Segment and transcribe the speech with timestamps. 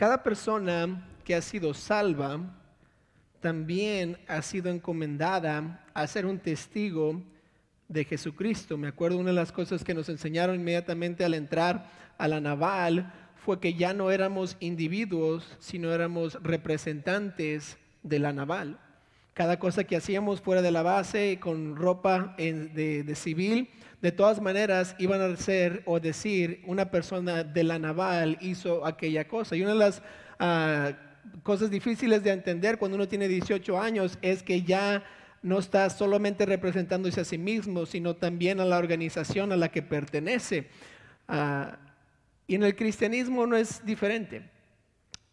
[0.00, 2.40] Cada persona que ha sido salva
[3.38, 7.22] también ha sido encomendada a ser un testigo
[7.86, 8.78] de Jesucristo.
[8.78, 13.12] Me acuerdo una de las cosas que nos enseñaron inmediatamente al entrar a la naval
[13.44, 18.78] fue que ya no éramos individuos, sino éramos representantes de la naval.
[19.34, 23.70] Cada cosa que hacíamos fuera de la base con ropa de, civil,
[24.02, 29.28] de todas maneras iban a ser o decir una persona de la naval hizo aquella
[29.28, 29.56] cosa.
[29.56, 30.02] Y una de las
[30.38, 30.92] ah,
[31.42, 35.04] cosas difíciles de entender cuando uno tiene 18 años es que ya
[35.42, 39.82] no está solamente representándose a sí mismo, sino también a la organización a la que
[39.82, 40.68] pertenece.
[41.28, 41.78] Ah,
[42.46, 44.42] y en el cristianismo no es diferente.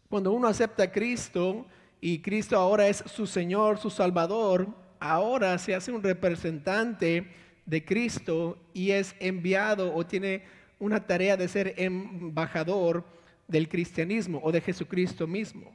[0.08, 1.66] Cuando uno acepta a Cristo
[2.00, 4.68] y Cristo ahora es su Señor, su Salvador,
[5.00, 7.26] ahora se hace un representante
[7.66, 10.44] de Cristo y es enviado o tiene
[10.78, 13.04] una tarea de ser embajador
[13.46, 15.74] del cristianismo o de Jesucristo mismo.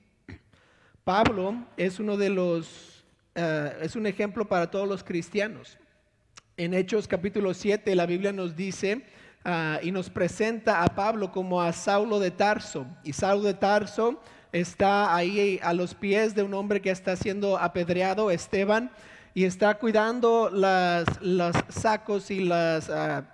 [1.04, 3.04] Pablo es uno de los,
[3.36, 5.78] eh, es un ejemplo para todos los cristianos.
[6.56, 9.04] En Hechos capítulo 7 la Biblia nos dice
[9.46, 12.88] Ah, y nos presenta a Pablo como a Saulo de Tarso.
[13.04, 14.22] Y Saulo de Tarso
[14.54, 18.92] está ahí a los pies de un hombre que está siendo apedreado, Esteban,
[19.34, 23.26] y está cuidando las, los sacos y las ah,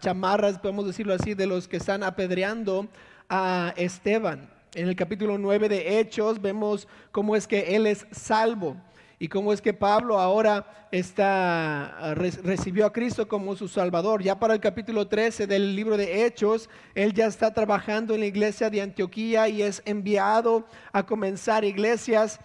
[0.00, 2.88] chamarras, podemos decirlo así, de los que están apedreando
[3.28, 4.50] a Esteban.
[4.74, 8.76] En el capítulo 9 de Hechos vemos cómo es que él es salvo
[9.18, 14.22] y cómo es que Pablo ahora está, recibió a Cristo como su Salvador.
[14.22, 18.26] Ya para el capítulo 13 del libro de Hechos, él ya está trabajando en la
[18.26, 22.38] iglesia de Antioquía y es enviado a comenzar iglesias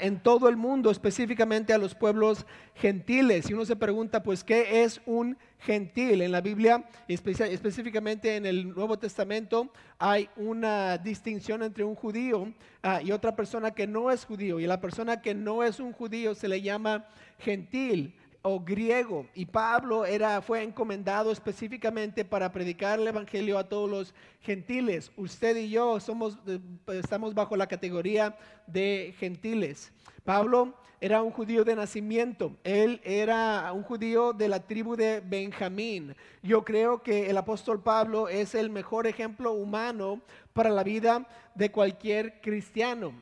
[0.00, 3.48] en todo el mundo, específicamente a los pueblos gentiles.
[3.48, 6.22] Y uno se pregunta, pues, ¿qué es un gentil?
[6.22, 13.00] En la Biblia, específicamente en el Nuevo Testamento, hay una distinción entre un judío ah,
[13.02, 14.60] y otra persona que no es judío.
[14.60, 17.06] Y la persona que no es un judío se le llama
[17.38, 19.26] gentil o griego.
[19.34, 25.10] Y Pablo era, fue encomendado específicamente para predicar el Evangelio a todos los gentiles.
[25.16, 26.58] Usted y yo somos, eh,
[26.88, 29.92] estamos bajo la categoría de gentiles.
[30.24, 36.14] Pablo era un judío de nacimiento, él era un judío de la tribu de Benjamín.
[36.44, 40.20] Yo creo que el apóstol Pablo es el mejor ejemplo humano
[40.52, 43.14] para la vida de cualquier cristiano.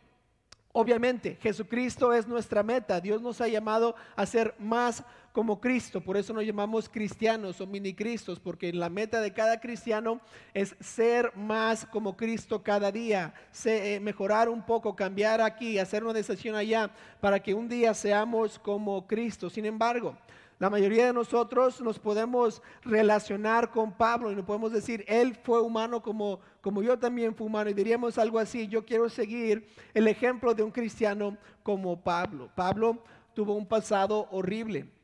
[0.73, 3.01] Obviamente, Jesucristo es nuestra meta.
[3.01, 5.03] Dios nos ha llamado a ser más
[5.33, 6.01] como Cristo.
[6.01, 10.21] Por eso nos llamamos cristianos o mini cristos, porque la meta de cada cristiano
[10.55, 16.13] es ser más como Cristo cada día, eh, mejorar un poco, cambiar aquí, hacer una
[16.13, 19.51] decisión allá, para que un día seamos como Cristo.
[19.51, 20.17] Sin embargo,
[20.59, 25.59] la mayoría de nosotros nos podemos relacionar con Pablo y nos podemos decir, él fue
[25.63, 27.71] humano como, como yo también fui humano.
[27.71, 32.51] Y diríamos algo así, yo quiero seguir el ejemplo de un cristiano como Pablo.
[32.55, 33.03] Pablo
[33.33, 35.00] tuvo un pasado horrible.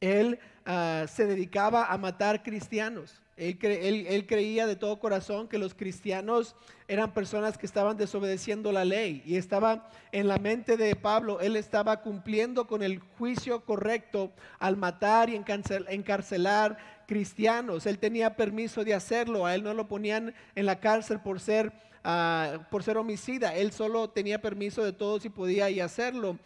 [0.00, 3.22] Él ah, se dedicaba a matar cristianos.
[3.38, 6.56] Él, creía de todo corazón que los cristianos
[6.88, 11.54] eran personas que estaban desobedeciendo la ley y estaba en la mente de Pablo, él
[11.54, 17.86] estaba cumpliendo con el juicio correcto al matar y encarcelar cristianos.
[17.86, 21.72] Él tenía permiso de hacerlo, a él no lo ponían en la cárcel por ser,
[22.02, 26.38] ah, por ser homicida, él solo tenía permiso de todos y podía y hacerlo.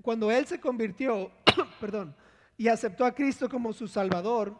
[0.00, 1.32] Cuando él se convirtió,
[1.80, 2.14] perdón,
[2.56, 4.58] y aceptó a Cristo como su Salvador,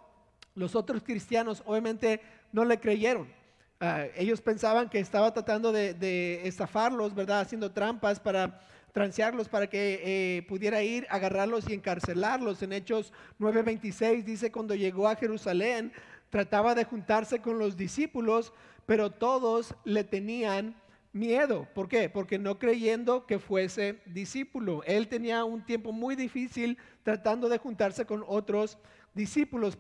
[0.55, 2.21] los otros cristianos obviamente
[2.53, 3.29] no le creyeron.
[3.81, 7.41] Ah, ellos pensaban que estaba tratando de, estafarlos, ¿verdad?
[7.41, 8.61] Haciendo trampas para
[8.93, 12.63] transearlos para que eh, pudiera ir, agarrarlos y encarcelarlos.
[12.63, 15.93] En Hechos 9:26 dice, cuando llegó a Jerusalén,
[16.31, 18.55] trataba de juntarse con los discípulos,
[18.87, 20.75] pero todos le tenían
[21.17, 21.67] miedo.
[21.75, 22.09] ¿Por qué?
[22.09, 24.83] Porque no creyendo que fuese discípulo.
[24.85, 28.96] Él tenía un tiempo muy difícil tratando de juntarse con otros discípulos.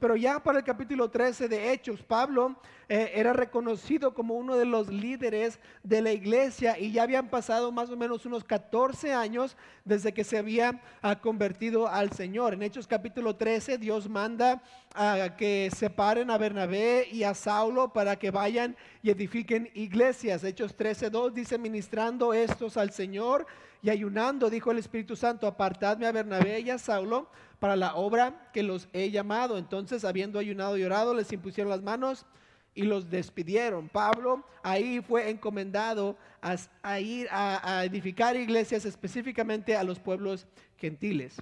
[0.00, 2.56] Pero ya para el capítulo 13 de Hechos, Pablo
[2.88, 7.70] eh, era reconocido como uno de los líderes de la iglesia y ya habían pasado
[7.70, 9.54] más o menos unos 14 años
[9.84, 12.54] desde que se había ah, convertido al Señor.
[12.54, 14.62] En Hechos capítulo 13, Dios manda
[14.94, 20.44] a que separen a Bernabé y a Saulo para que vayan y edifiquen iglesias.
[20.44, 23.46] Hechos 13, 2 dice, ministrando estos al Señor
[23.82, 28.50] y ayunando, dijo el Espíritu Santo, apartadme a Bernabé y a Saulo para la obra
[28.52, 29.58] que los he llamado.
[29.58, 32.26] Entonces, habiendo ayunado y orado, les impusieron las manos
[32.76, 33.88] y los despidieron.
[33.88, 36.16] Pablo ahí fue encomendado
[36.82, 41.36] a, ir a, edificar iglesias específicamente a los pueblos gentiles.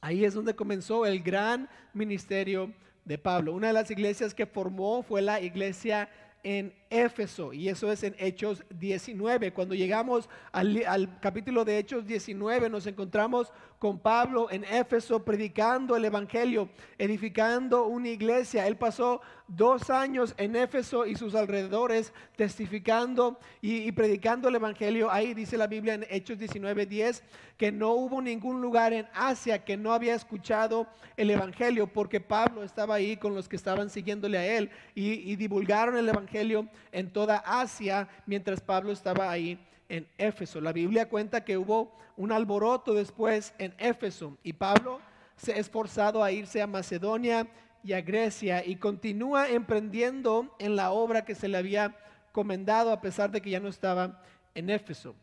[0.00, 3.54] Ahí es donde comenzó el gran ministerio de Pablo.
[3.54, 6.10] Una de las iglesias que formó fue la iglesia
[6.42, 7.52] en Éfeso.
[7.52, 9.52] Y eso es en Hechos 19.
[9.52, 16.04] Cuando llegamos al, capítulo de Hechos 19 nos encontramos con Pablo en Éfeso predicando el
[16.04, 18.66] Evangelio, edificando una iglesia.
[18.66, 25.10] Él pasó dos años en Éfeso y sus alrededores testificando y, predicando el Evangelio.
[25.10, 27.22] Ahí dice la Biblia en Hechos 19:10
[27.56, 30.86] que no hubo ningún lugar en Asia que no había escuchado
[31.16, 35.96] el Evangelio porque Pablo estaba ahí con los que estaban siguiéndole a él y divulgaron
[35.96, 39.58] el Evangelio en toda Asia mientras Pablo estaba ahí
[39.88, 40.60] en Éfeso.
[40.60, 45.00] La Biblia cuenta que hubo un alboroto después en Éfeso y Pablo
[45.36, 47.46] se esforzado a irse a Macedonia
[47.84, 51.94] y a Grecia y continúa emprendiendo en la obra que se le había
[52.32, 54.22] comendado a pesar de que ya no estaba
[54.54, 55.14] en Éfeso.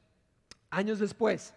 [0.69, 1.53] Años después,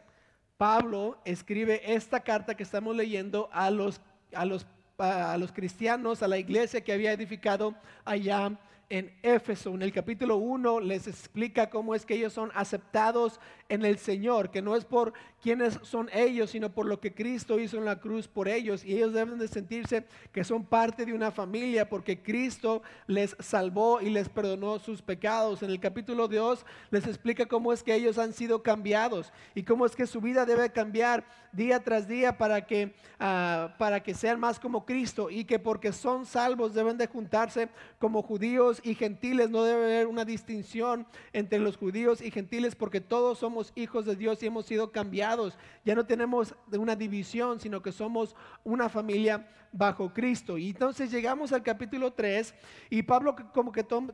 [0.57, 4.01] Pablo escribe esta carta que estamos leyendo a los,
[4.35, 4.67] a los,
[4.99, 9.75] a los cristianos, a la iglesia que había edificado allá en Éfeso.
[9.75, 14.51] En el capítulo 1 les explica cómo es que ellos son aceptados en el Señor,
[14.51, 18.01] que no es por quienes son ellos, sino por lo que Cristo hizo en la
[18.01, 18.85] cruz por ellos.
[18.85, 24.01] Y ellos deben de sentirse que son parte de una familia porque Cristo les salvó
[24.01, 25.63] y les perdonó sus pecados.
[25.63, 29.87] En el capítulo 2 les explica cómo es que ellos han sido cambiados y cómo
[29.87, 34.39] es que su vida debe cambiar día tras día para que, uh, para que sean
[34.39, 37.69] más como Cristo y que porque son salvos deben de juntarse
[37.99, 39.49] como judíos y gentiles.
[39.49, 44.17] No debe haber una distinción entre los judíos y gentiles porque todos somos hijos de
[44.17, 45.59] Dios y hemos sido cambiados.
[45.85, 50.59] Ya no tenemos una división, sino que somos una familia bajo Cristo.
[50.59, 52.55] Y entonces llegamos al capítulo 3
[52.91, 54.13] y Pablo como que toma,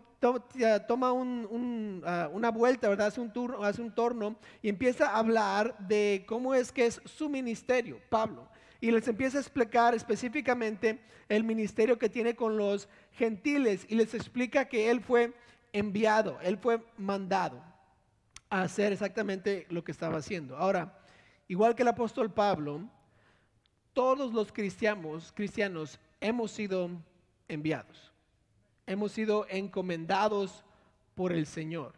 [0.86, 1.08] toma
[2.04, 3.08] ah, una vuelta, ¿verdad?
[3.08, 7.00] Hace un, turno, hace un torno y empieza a hablar de cómo es que es
[7.04, 8.48] su ministerio, Pablo.
[8.80, 14.12] Y les empieza a explicar específicamente el ministerio que tiene con los gentiles y les
[14.14, 15.32] explica que él fue
[15.72, 17.71] enviado, él fue mandado
[18.52, 20.58] a hacer exactamente lo que estaba haciendo.
[20.58, 20.98] Ahora,
[21.48, 22.86] igual que el apóstol Pablo,
[23.94, 26.90] todos los cristianos, cristianos hemos sido
[27.48, 28.12] enviados,
[28.86, 30.66] hemos sido encomendados
[31.14, 31.94] por el Señor.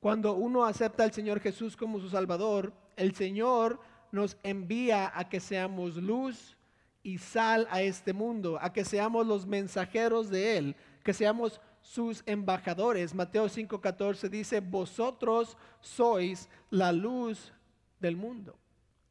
[0.00, 3.80] Cuando uno acepta al Señor Jesús como su Salvador, el Señor
[4.12, 6.58] nos envía a que seamos luz
[7.02, 11.58] y sal a este mundo, a que seamos los mensajeros de Él, que seamos
[11.90, 13.14] sus embajadores.
[13.14, 17.52] Mateo 5:14 dice, vosotros sois la luz
[17.98, 18.56] del mundo.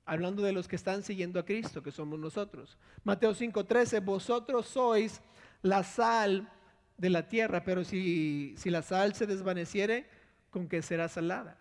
[0.06, 2.78] Hablando de los que están siguiendo a Cristo, que somos nosotros.
[3.04, 5.22] Mateo 5:13, vosotros sois
[5.62, 6.50] la sal
[6.98, 10.08] de la tierra, pero si, si la sal se desvaneciere,
[10.50, 11.58] ¿con qué será salada?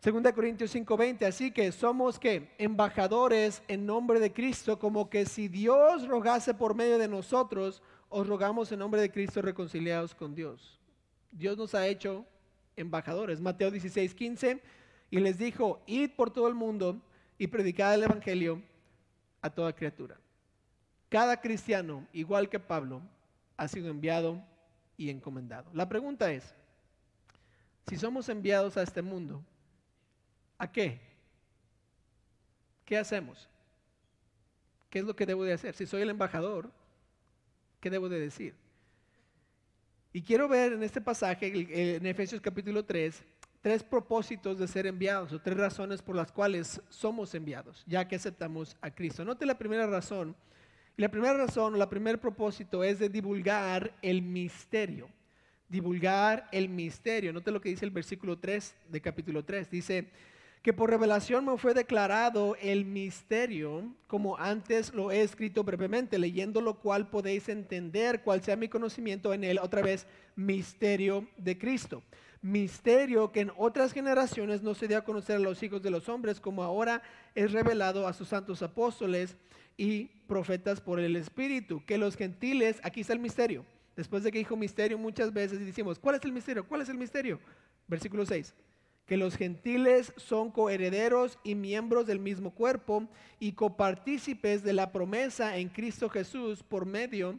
[0.00, 5.48] Segunda Corintios 5:20, así que somos que embajadores en nombre de Cristo, como que si
[5.48, 10.78] Dios rogase por medio de nosotros, os rogamos en nombre de Cristo reconciliados con Dios.
[11.30, 12.26] Dios nos ha hecho
[12.76, 13.40] embajadores.
[13.40, 14.62] Mateo 16, 15,
[15.10, 17.00] y les dijo, id por todo el mundo
[17.38, 18.62] y predicad el Evangelio
[19.40, 20.20] a toda criatura.
[21.08, 23.00] Cada cristiano, igual que Pablo,
[23.56, 24.42] ha sido enviado
[24.98, 25.70] y encomendado.
[25.72, 26.54] La pregunta es,
[27.88, 29.42] si somos enviados a este mundo,
[30.58, 31.00] ¿a qué?
[32.84, 33.48] ¿Qué hacemos?
[34.90, 35.74] ¿Qué es lo que debo de hacer?
[35.74, 36.70] Si soy el embajador,
[37.82, 38.54] ¿Qué debo de decir?
[40.12, 41.50] Y quiero ver en este pasaje,
[41.96, 43.24] en Efesios capítulo 3,
[43.60, 48.14] tres propósitos de ser enviados o tres razones por las cuales somos enviados, ya que
[48.14, 49.24] aceptamos a Cristo.
[49.24, 50.36] Note la primera razón.
[50.96, 55.08] Y la primera razón, o la primer propósito es de divulgar el misterio.
[55.68, 57.32] Divulgar el misterio.
[57.32, 59.68] Note lo que dice el versículo 3 de capítulo 3.
[59.68, 60.08] Dice,
[60.62, 66.60] que por revelación me fue declarado el misterio, como antes lo he escrito brevemente, leyendo
[66.60, 72.04] lo cual podéis entender cuál sea mi conocimiento en él, otra vez, misterio de Cristo.
[72.42, 76.08] Misterio que en otras generaciones no se dio a conocer a los hijos de los
[76.08, 77.02] hombres, como ahora
[77.34, 79.36] es revelado a sus santos apóstoles
[79.76, 83.64] y profetas por el Espíritu, que los gentiles, aquí está el misterio,
[83.96, 86.64] después de que dijo misterio muchas veces y decimos, ¿cuál es el misterio?
[86.68, 87.40] ¿Cuál es el misterio?
[87.88, 88.54] Versículo 6
[89.12, 93.06] que los gentiles son coherederos y miembros del mismo cuerpo
[93.38, 97.38] y copartícipes de la promesa en Cristo Jesús por medio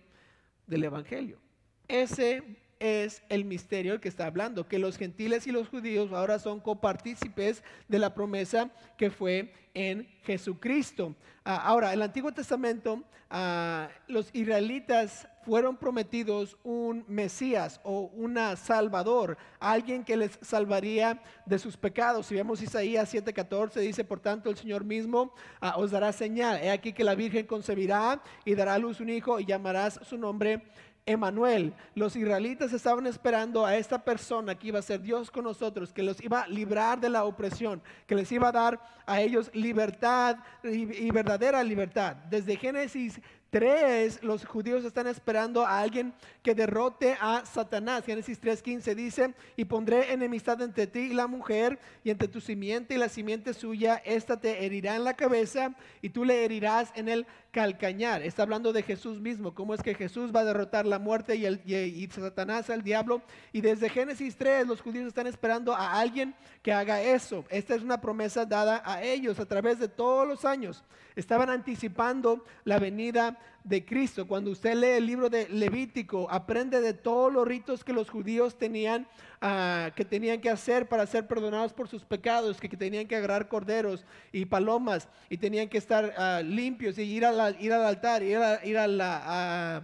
[0.68, 1.40] del Evangelio.
[1.88, 2.44] Ese
[2.78, 7.64] es el misterio que está hablando, que los gentiles y los judíos ahora son copartícipes
[7.88, 11.16] de la promesa que fue en Jesucristo.
[11.44, 19.38] Ah, ahora, el Antiguo Testamento, ah, los israelitas fueron prometidos un Mesías o una Salvador,
[19.60, 22.28] alguien que les salvaría de sus pecados.
[22.28, 26.60] Si vemos Isaías 7:14, dice, por tanto el Señor mismo ah, os dará señal.
[26.62, 30.18] He aquí que la Virgen concebirá y dará a luz un hijo y llamarás su
[30.18, 30.64] nombre
[31.06, 31.74] Emanuel.
[31.96, 36.04] Los israelitas estaban esperando a esta persona que iba a ser Dios con nosotros, que
[36.04, 40.38] los iba a librar de la opresión, que les iba a dar a ellos libertad
[40.64, 42.16] y, y verdadera libertad.
[42.30, 43.20] Desde Génesis
[43.54, 48.04] Tres, los judíos están esperando a alguien que derrote a Satanás.
[48.04, 52.96] Génesis 3.15 dice, y pondré enemistad entre ti y la mujer, y entre tu simiente
[52.96, 57.08] y la simiente suya, esta te herirá en la cabeza, y tú le herirás en
[57.10, 58.24] el calcañar.
[58.24, 62.08] Está hablando de Jesús mismo, cómo es que Jesús va a derrotar la muerte y,
[62.08, 63.22] Satanás al diablo.
[63.52, 66.34] Y desde Génesis 3 los judíos están esperando a alguien
[66.64, 67.46] que haga eso.
[67.50, 70.84] Esta es una promesa dada a ellos a través de todos los años.
[71.16, 74.28] Estaban anticipando la venida de Cristo.
[74.28, 78.58] Cuando usted lee el libro de Levítico, aprende de todos los ritos que los judíos
[78.58, 79.08] tenían,
[79.42, 83.48] uh, que tenían que hacer para ser perdonados por sus pecados, que, tenían que agarrar
[83.48, 88.66] corderos y palomas y tenían que estar uh, limpios y ir, al altar, ir, a,
[88.66, 89.82] ir al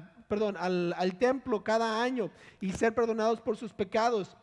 [1.17, 4.35] templo cada año y ser perdonados por sus pecados.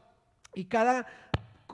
[0.57, 1.07] Y cada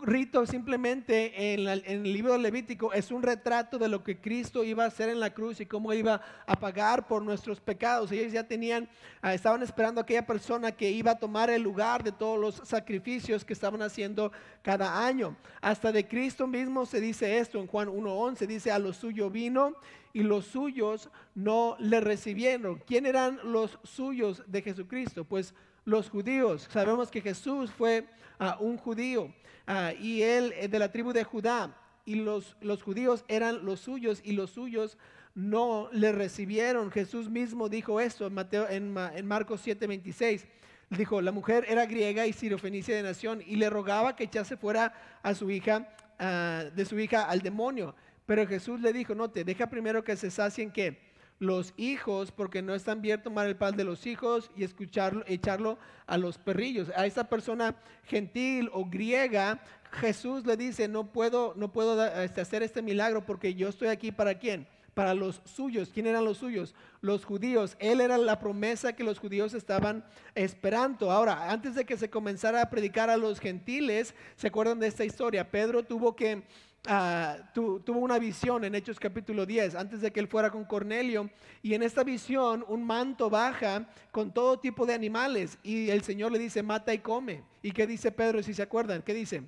[0.03, 4.89] rito simplemente en, el libro Levítico es un retrato de lo que Cristo iba a
[4.89, 8.11] hacer en la cruz y cómo iba a pagar por nuestros pecados.
[8.11, 8.89] Ellos ya tenían,
[9.21, 12.69] ah, estaban esperando a aquella persona que iba a tomar el lugar de todos los
[12.69, 14.33] sacrificios que estaban haciendo
[14.63, 15.37] cada año.
[15.61, 19.77] Hasta de Cristo mismo se dice esto en Juan 1.11, dice a lo suyo vino
[20.13, 22.83] y los suyos no le recibieron.
[22.87, 25.25] ¿Quién eran los suyos de Jesucristo?
[25.25, 26.69] Pues los judíos.
[26.71, 28.07] Sabemos que Jesús fue
[28.41, 29.33] uh, un judío.
[29.67, 34.21] Ah, y él de la tribu de Judá, y los, los judíos eran los suyos,
[34.25, 34.99] y los suyos
[35.35, 36.91] no le recibieron.
[36.91, 40.45] Jesús mismo dijo esto en, Mateo, en, en Marcos 7:26.
[40.91, 44.93] Dijo, la mujer era griega y sirofenicia de nación, y le rogaba que echase fuera
[45.23, 47.95] a su hija, ah, de su hija al demonio.
[48.27, 51.12] Pero Jesús le dijo, no te deja primero que se sacien que
[51.43, 55.77] los hijos, porque no están bien tomar el pan de los hijos y escucharlo, echarlo
[56.07, 56.89] a los perrillos.
[56.95, 62.63] A esta persona gentil o griega, Jesús le dice, no puedo, no puedo este, hacer
[62.63, 64.69] este milagro porque yo estoy aquí para quién?
[64.95, 65.91] Para los suyos.
[65.93, 66.77] ¿Quién eran los suyos?
[67.01, 67.77] Los judíos.
[67.81, 70.05] Él era la promesa que los judíos estaban
[70.37, 71.11] esperando.
[71.11, 75.05] Ahora, antes de que se comenzara a predicar a los gentiles, ¿se acuerdan de esta
[75.05, 75.51] historia?
[75.51, 76.45] Pedro tuvo que
[76.89, 81.31] Ah, tuvo una visión en Hechos capítulo 10, antes de que él fuera con Cornelio,
[81.63, 86.33] y en esta visión un manto baja con todo tipo de animales, y el Señor
[86.33, 87.45] le dice, mata y come.
[87.63, 89.03] ¿Y qué dice Pedro, si se acuerdan?
[89.03, 89.45] ¿Qué dice?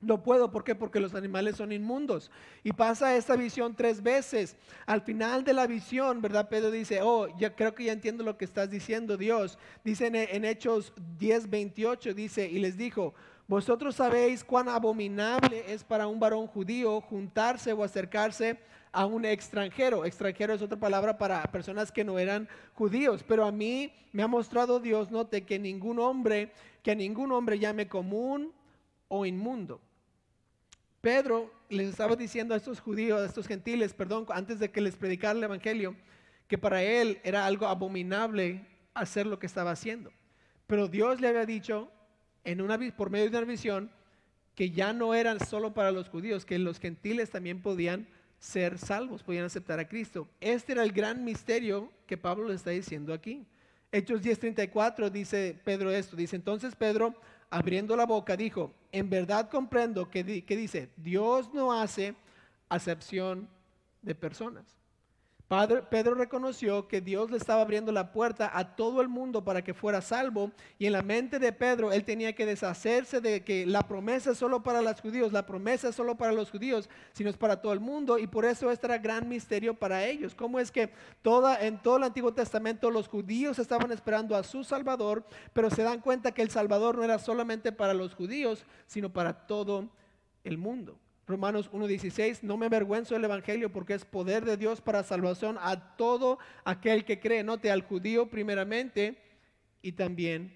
[0.00, 0.74] No puedo, ¿por qué?
[0.74, 2.30] Porque los animales son inmundos.
[2.64, 4.56] Y pasa esta visión tres veces.
[4.86, 6.48] Al final de la visión, ¿verdad?
[6.48, 9.58] Pedro dice, oh, ya creo que ya entiendo lo que estás diciendo, Dios.
[9.84, 13.12] Dice en, en Hechos 10, 28, dice, y les dijo,
[13.50, 18.60] vosotros sabéis cuán abominable es para un varón judío juntarse o acercarse
[18.92, 20.04] a un extranjero.
[20.04, 23.24] Extranjero es otra palabra para personas que no eran judíos.
[23.26, 26.52] Pero a mí me ha mostrado Dios, note, que ningún hombre,
[26.84, 28.52] que a ningún hombre llame común
[29.08, 29.80] o inmundo.
[31.00, 34.94] Pedro les estaba diciendo a estos judíos, a estos gentiles, perdón, antes de que les
[34.94, 35.96] predicara el Evangelio,
[36.46, 38.64] que para él era algo abominable
[38.94, 40.12] hacer lo que estaba haciendo.
[40.68, 41.90] Pero Dios le había dicho,
[42.44, 43.90] en una, por medio de una visión
[44.54, 48.06] que ya no eran solo para los judíos, que los gentiles también podían
[48.38, 50.28] ser salvos, podían aceptar a Cristo.
[50.40, 53.46] Este era el gran misterio que Pablo le está diciendo aquí.
[53.92, 57.14] Hechos 10:34 dice Pedro esto, dice entonces Pedro
[57.50, 62.14] abriendo la boca dijo, en verdad comprendo que, que dice, Dios no hace
[62.68, 63.48] acepción
[64.02, 64.79] de personas.
[65.50, 69.74] Pedro reconoció que Dios le estaba abriendo la puerta a todo el mundo para que
[69.74, 73.82] fuera salvo y en la mente de Pedro él tenía que deshacerse de que la
[73.82, 77.36] promesa es solo para los judíos, la promesa es solo para los judíos, sino es
[77.36, 80.36] para todo el mundo y por eso este era gran misterio para ellos.
[80.36, 84.62] ¿Cómo es que toda, en todo el Antiguo Testamento los judíos estaban esperando a su
[84.62, 89.12] Salvador, pero se dan cuenta que el Salvador no era solamente para los judíos, sino
[89.12, 89.88] para todo
[90.44, 90.96] el mundo?
[91.30, 95.96] Romanos 1.16, no me avergüenzo del Evangelio porque es poder de Dios para salvación a
[95.96, 99.16] todo aquel que cree, note al judío primeramente
[99.80, 100.52] y también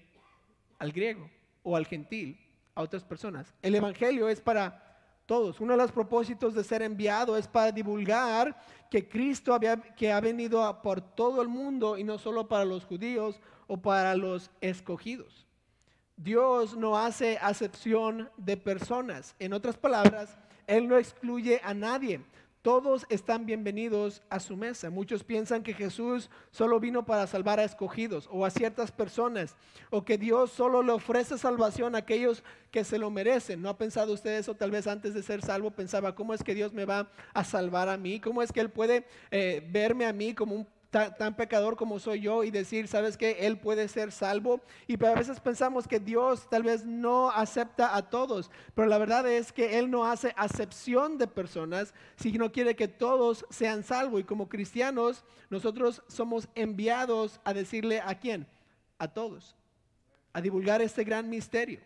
[0.77, 1.29] al griego
[1.63, 2.37] o al gentil,
[2.75, 3.53] a otras personas.
[3.61, 5.61] El Evangelio es para todos.
[5.61, 10.19] Uno de los propósitos de ser enviado es para divulgar que Cristo había, que ha
[10.19, 15.47] venido por todo el mundo y no solo para los judíos o para los escogidos.
[16.17, 19.35] Dios no hace acepción de personas.
[19.39, 22.21] En otras palabras, él no excluye a nadie.
[22.65, 24.89] Todos están bienvenidos a su mesa.
[24.89, 29.55] Muchos piensan que Jesús solo vino para salvar a escogidos o a ciertas personas,
[29.91, 33.61] o que Dios solo le ofrece salvación a aquellos que se lo merecen.
[33.61, 34.55] ¿No ha pensado usted eso?
[34.55, 37.87] Tal vez antes de ser salvo pensaba, ¿cómo es que Dios me va a salvar
[37.87, 38.19] a mí?
[38.19, 42.21] ¿Cómo es que Él puede eh, verme a mí como un tan, pecador como soy
[42.21, 43.37] yo y decir, ¿sabes qué?
[43.41, 44.61] Él puede ser salvo.
[44.87, 49.27] Y a veces pensamos que Dios tal vez no acepta a todos, pero la verdad
[49.29, 54.21] es que Él no hace acepción de personas, sino quiere que todos sean salvos.
[54.21, 58.47] Y como cristianos, nosotros somos enviados a decirle a quién?
[58.97, 59.57] A todos,
[60.31, 61.81] a divulgar este gran misterio,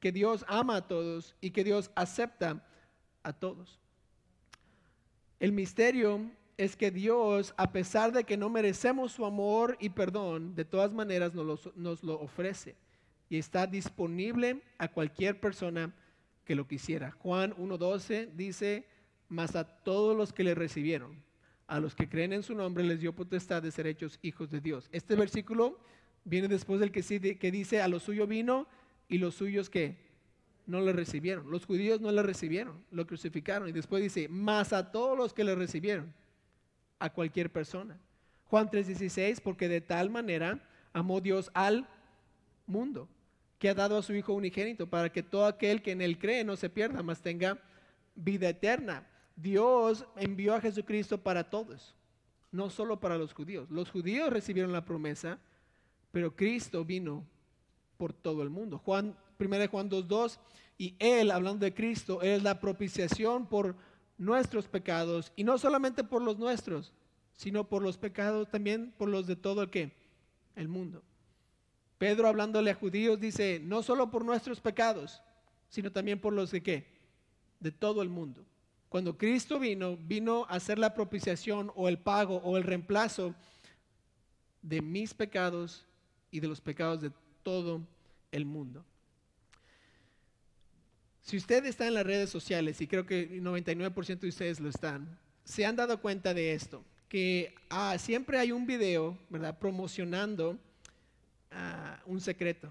[0.00, 2.64] que Dios ama a todos y que Dios acepta
[3.22, 3.78] a todos.
[5.38, 10.56] El misterio es que Dios, a pesar de que no merecemos su amor y perdón,
[10.56, 12.74] de todas maneras nos lo, ofrece
[13.30, 15.94] y está disponible a cualquier persona
[16.44, 17.12] que lo quisiera.
[17.12, 18.88] Juan 1.12 dice,
[19.28, 21.22] mas a todos los que le recibieron,
[21.68, 24.60] a los que creen en su nombre, les dio potestad de ser hechos hijos de
[24.60, 24.88] Dios.
[24.90, 25.78] Este versículo
[26.24, 28.66] viene después del que, que dice, a los suyos vino
[29.08, 29.96] y los suyos que
[30.66, 31.52] no le recibieron.
[31.52, 33.68] Los judíos no le recibieron, lo crucificaron.
[33.68, 36.12] Y después dice, mas a todos los que le recibieron
[36.98, 37.98] a cualquier persona.
[38.46, 40.60] Juan 3:16, porque de tal manera
[40.92, 41.86] amó Dios al
[42.66, 43.08] mundo,
[43.58, 46.44] que ha dado a su Hijo unigénito, para que todo aquel que en él cree
[46.44, 47.58] no se pierda, mas tenga
[48.14, 49.06] vida eterna.
[49.36, 51.94] Dios envió a Jesucristo para todos,
[52.50, 53.70] no solo para los judíos.
[53.70, 55.38] Los judíos recibieron la promesa,
[56.10, 57.24] pero Cristo vino
[57.96, 58.78] por todo el mundo.
[58.78, 60.38] Juan 1 Juan 2:2
[60.78, 63.76] y él hablando de Cristo es la propiciación por
[64.18, 66.92] nuestros pecados y no solamente por los nuestros,
[67.32, 69.92] sino por los pecados también por los de todo el que
[70.56, 71.02] el mundo.
[71.98, 75.22] Pedro hablándole a judíos dice, no solo por nuestros pecados,
[75.68, 76.86] sino también por los de qué?
[77.60, 78.44] De todo el mundo.
[78.88, 83.34] Cuando Cristo vino, vino a hacer la propiciación o el pago o el reemplazo
[84.62, 85.86] de mis pecados
[86.30, 87.82] y de los pecados de todo
[88.32, 88.84] el mundo.
[91.28, 94.70] Si usted está en las redes sociales, y creo que el 99% de ustedes lo
[94.70, 99.58] están, se han dado cuenta de esto, que ah, siempre hay un video, ¿verdad?
[99.58, 100.56] Promocionando
[101.50, 102.70] ah, un secreto,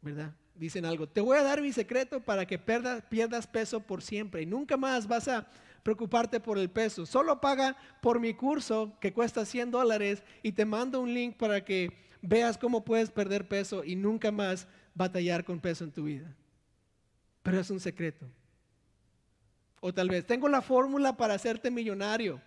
[0.00, 0.34] ¿verdad?
[0.56, 4.46] Dicen algo, te voy a dar mi secreto para que pierdas peso por siempre y
[4.46, 5.46] nunca más vas a
[5.84, 7.06] preocuparte por el peso.
[7.06, 11.64] Solo paga por mi curso que cuesta 100 dólares y te mando un link para
[11.64, 16.34] que veas cómo puedes perder peso y nunca más batallar con peso en tu vida
[17.42, 18.26] pero es un secreto.
[19.80, 22.40] O tal vez, tengo la fórmula para hacerte millonario.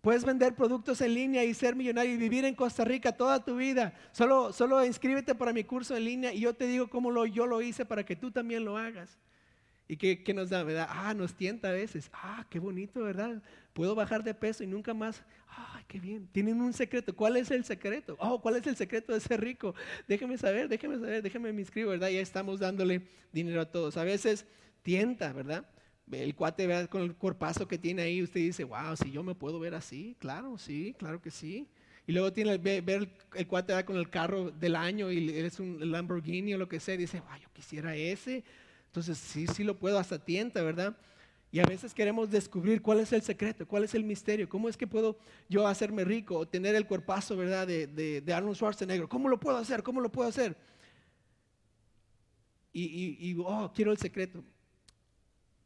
[0.00, 3.56] Puedes vender productos en línea y ser millonario y vivir en Costa Rica toda tu
[3.56, 3.92] vida.
[4.12, 7.46] Solo, solo inscríbete para mi curso en línea y yo te digo cómo lo, yo
[7.46, 9.18] lo hice para que tú también lo hagas.
[9.88, 10.86] ¿Y qué, qué, nos da, verdad?
[10.88, 12.10] Ah, nos tienta a veces.
[12.12, 13.42] Ah, qué bonito, ¿verdad?
[13.72, 15.22] Puedo bajar de peso y nunca más.
[15.48, 16.28] Ah, qué bien.
[16.28, 17.16] Tienen un secreto.
[17.16, 18.16] ¿Cuál es el secreto?
[18.20, 19.74] Oh, ¿cuál es el secreto de ser rico?
[20.06, 22.10] Déjeme saber, déjeme saber, déjeme me inscribo, ¿verdad?
[22.10, 23.96] Ya estamos dándole dinero a todos.
[23.96, 24.46] A veces
[24.82, 25.68] tienta, ¿verdad?
[26.12, 26.88] El cuate ¿verdad?
[26.88, 30.16] con el cuerpazo que tiene ahí, usted dice, wow, si yo me puedo ver así,
[30.20, 31.66] claro, sí, claro que sí.
[32.06, 36.54] Y luego tiene ver el cuate con el carro del año y es un Lamborghini
[36.54, 38.44] o lo que sea, dice, wow, yo quisiera ese
[38.88, 40.96] entonces, sí, sí lo puedo hasta tienta, ¿verdad?
[41.50, 44.76] Y a veces queremos descubrir cuál es el secreto, cuál es el misterio, cómo es
[44.76, 47.66] que puedo yo hacerme rico o tener el cuerpazo, ¿verdad?
[47.66, 49.08] De, de, Arnold Schwarzenegger.
[49.08, 49.82] ¿Cómo lo puedo hacer?
[49.82, 50.56] ¿Cómo lo puedo hacer?
[52.70, 54.44] Y, y, oh, quiero el secreto.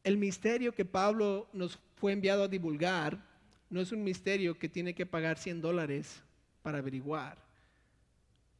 [0.04, 3.22] El misterio que Pablo nos fue enviado a divulgar
[3.68, 6.22] no es un misterio que tiene que pagar 100 dólares
[6.62, 7.38] para averiguar.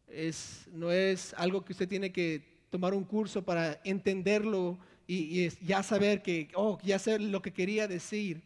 [0.08, 5.82] Es, no es algo que usted tiene que tomar un curso para entenderlo y, ya
[5.82, 8.42] saber que, oh, ya sé lo que quería decir.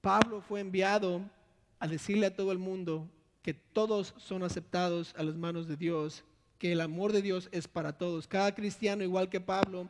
[0.00, 1.22] Pablo fue enviado
[1.78, 3.08] a decirle a todo el mundo
[3.42, 6.24] que todos son aceptados a las manos de Dios,
[6.58, 8.26] que el amor de Dios es para todos.
[8.26, 9.88] Cada cristiano, igual que Pablo,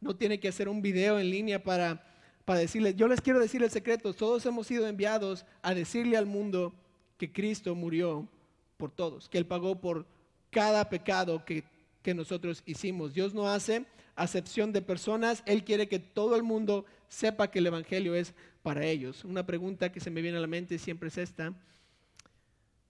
[0.00, 2.04] no tiene que hacer un video en línea para,
[2.44, 6.26] para decirle, yo les quiero decir el secreto, todos hemos sido enviados a decirle al
[6.26, 6.72] mundo
[7.16, 8.28] que Cristo murió
[8.76, 10.06] por todos, que Él pagó por
[10.50, 11.64] cada pecado que
[12.06, 13.14] que nosotros hicimos.
[13.14, 17.66] Dios no hace acepción de personas, Él quiere que todo el mundo sepa que el
[17.66, 19.24] Evangelio es para ellos.
[19.24, 21.52] Una pregunta que se me viene a la mente siempre es esta,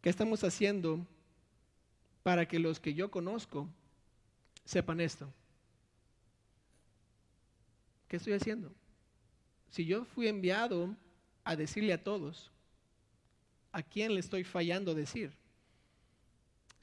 [0.03, 1.07] ¿qué estamos haciendo
[2.23, 3.67] para que los que yo conozco
[4.67, 5.33] sepan esto?
[8.09, 8.71] ¿Qué estoy haciendo?
[9.71, 10.95] Si yo fui enviado
[11.43, 12.51] a decirle a todos,
[13.73, 15.33] ¿a quién le estoy fallando decir?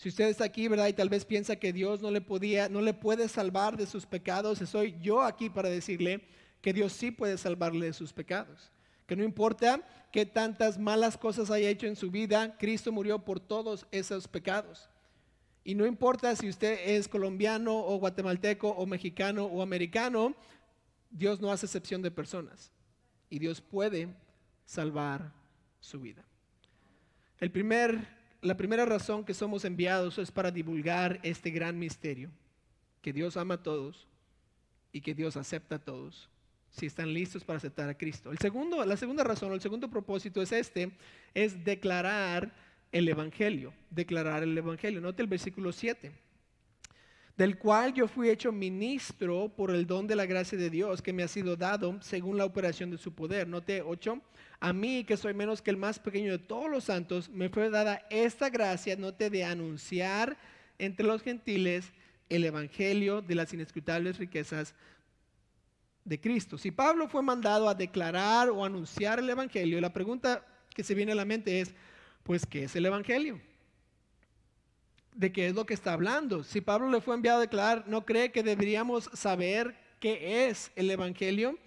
[0.04, 0.90] Si usted está aquí, ¿verdad?
[0.90, 4.06] Y tal vez piensa que Dios no le podía, no le puede salvar de sus
[4.06, 6.28] pecados, soy yo aquí para decirle
[6.60, 8.70] que Dios sí puede salvarle de sus pecados.
[9.06, 13.40] Que no importa qué tantas malas cosas haya hecho en su vida, Cristo murió por
[13.40, 14.90] todos esos pecados.
[15.64, 20.36] Y no importa si usted es colombiano o guatemalteco o mexicano o americano,
[21.12, 22.74] Dios no hace excepción de personas.
[23.30, 24.10] Y Dios puede
[24.66, 25.32] salvar
[25.80, 26.26] su vida.
[27.40, 28.06] El primer,
[28.44, 32.30] la primera razón que somos enviados es para divulgar este gran misterio,
[33.02, 34.08] que Dios ama a todos
[34.92, 36.30] y que Dios acepta a todos
[36.70, 38.32] si están listos para aceptar a Cristo.
[38.32, 40.92] El segundo, la segunda razón, el segundo propósito es este,
[41.34, 42.54] es declarar
[42.92, 45.00] el Evangelio, declarar el Evangelio.
[45.00, 46.12] Note el versículo 7
[47.38, 51.14] del cual yo fui hecho ministro por el don de la gracia de Dios que
[51.14, 53.48] me ha sido dado según la operación de su poder.
[53.48, 54.22] Note 8.
[54.60, 57.70] A mí, que soy menos que el más pequeño de todos los santos, me fue
[57.70, 60.38] dada esta gracia, note, de anunciar
[60.78, 61.92] entre los gentiles
[62.30, 64.76] el evangelio de las inescrutables riquezas
[66.06, 66.58] de Cristo.
[66.58, 71.14] Si Pablo fue mandado a declarar o anunciar el evangelio, la pregunta que se viene
[71.14, 71.74] a la mente es,
[72.24, 73.42] pues, ¿qué es el evangelio?
[75.16, 76.44] De qué es lo que está hablando.
[76.44, 80.90] Si Pablo le fue enviado a declarar, ¿no cree que deberíamos saber qué es el
[80.90, 81.58] Evangelio?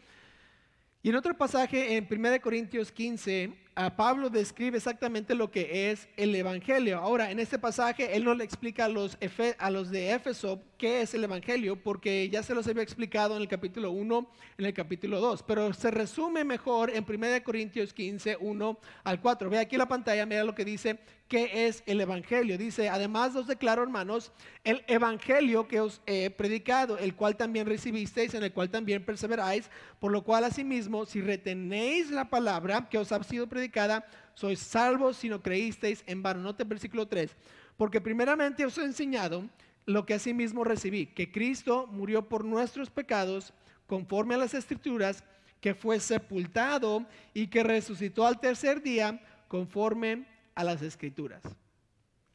[1.02, 6.08] Y en otro pasaje, en 1 Corintios 15, a Pablo describe exactamente lo que es
[6.16, 6.98] el Evangelio.
[6.98, 9.16] Ahora, en este pasaje, él no le explica a los,
[9.58, 13.42] a los de Éfeso qué es el Evangelio, porque ya se los había explicado en
[13.42, 18.36] el capítulo 1, en el capítulo 2, pero se resume mejor en 1 Corintios 15,
[18.40, 19.50] 1 al 4.
[19.50, 22.58] Ve aquí la pantalla, mira lo que dice, qué es el Evangelio.
[22.58, 24.32] Dice, además os declaro, hermanos,
[24.64, 29.70] el Evangelio que os he predicado, el cual también recibisteis, en el cual también perseveráis,
[29.98, 35.16] por lo cual asimismo, si retenéis la palabra que os ha sido predicada, sois salvos
[35.16, 36.42] si no creísteis en vano.
[36.42, 37.34] Note el versículo 3.
[37.76, 39.44] Porque primeramente os he enseñado
[39.86, 43.54] lo que asimismo recibí, que Cristo murió por nuestros pecados
[43.86, 45.24] conforme a las escrituras,
[45.60, 51.42] que fue sepultado y que resucitó al tercer día conforme a las escrituras.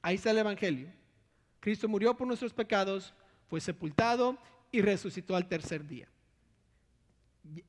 [0.01, 0.89] Ahí está el Evangelio.
[1.59, 3.13] Cristo murió por nuestros pecados,
[3.47, 4.37] fue sepultado
[4.71, 6.07] y resucitó al tercer día.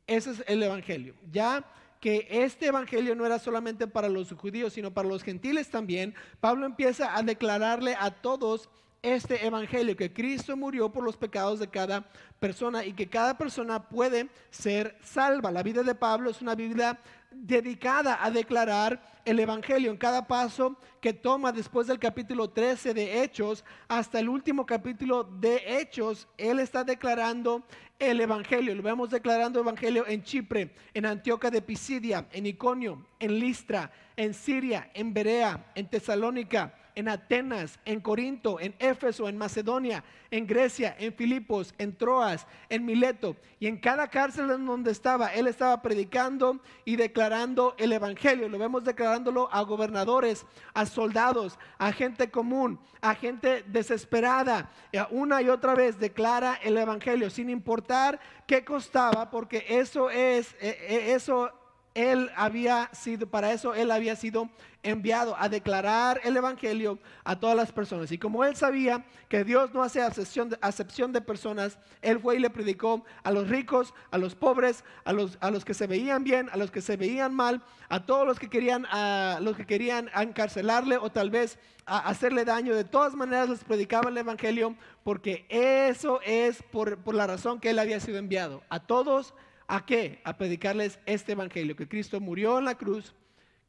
[0.06, 1.14] Ese es el Evangelio.
[1.30, 1.64] Ya
[2.00, 6.66] que este evangelio no era solamente para los judíos, sino para los gentiles también, Pablo
[6.66, 8.68] empieza a declararle a todos
[9.02, 13.88] este evangelio, que Cristo murió por los pecados de cada persona y que cada persona
[13.88, 15.50] puede ser salva.
[15.50, 16.98] La vida de Pablo es una vida
[17.32, 23.22] dedicada a declarar el Evangelio en cada paso que toma después del capítulo 13 de
[23.22, 27.62] Hechos hasta el último capítulo de Hechos, él está declarando
[27.98, 28.74] el Evangelio.
[28.74, 34.34] Lo vemos declarando Evangelio en Chipre, en Antioquia de Pisidia, en Iconio, en Listra, en
[34.34, 40.96] Siria, en Berea, en Tesalónica, en Atenas, en Corinto, en Éfeso, en Macedonia, en Grecia,
[40.98, 43.36] en Filipos, en Troas, en Mileto.
[43.60, 48.48] Y en cada cárcel en donde estaba, él estaba predicando y declarando el Evangelio.
[48.48, 54.70] Lo vemos declarándolo a gobernadores, a soldados, a gente común, a gente desesperada.
[55.10, 60.76] Una y otra vez declara el Evangelio sin importar qué costaba, porque eso es, e,
[60.88, 61.50] e, eso
[61.94, 64.48] él había sido, para eso él había sido
[64.82, 68.10] enviado a declarar el Evangelio a todas las personas.
[68.10, 72.50] Y como él sabía que Dios no hace acepción de, personas, él fue y le
[72.50, 76.48] predicó a los ricos, a los pobres, a los, a los que se veían bien,
[76.52, 80.10] a los que se veían mal, a todos los que querían, a los que querían
[80.16, 82.74] encarcelarle o tal vez a hacerle daño.
[82.74, 84.74] De todas maneras les predicaba el Evangelio
[85.04, 88.62] porque eso es por, por la razón que él había sido enviado.
[88.68, 89.34] A todos
[89.66, 90.20] ¿A qué?
[90.24, 93.14] A predicarles este evangelio, que Cristo murió en la cruz,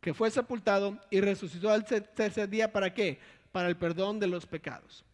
[0.01, 2.71] que fue sepultado y resucitó al tercer día.
[2.71, 3.19] ¿Para qué?
[3.51, 5.05] Para el perdón de los pecados.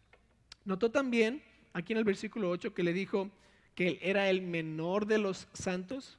[0.64, 3.30] Notó también aquí en el versículo 8 que le dijo
[3.74, 6.18] que él era el menor de los santos.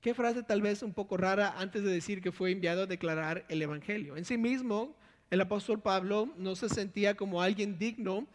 [0.00, 3.44] Qué frase tal vez un poco rara antes de decir que fue enviado a declarar
[3.48, 4.16] el Evangelio.
[4.16, 4.96] En sí mismo,
[5.30, 8.26] el apóstol Pablo no se sentía como alguien digno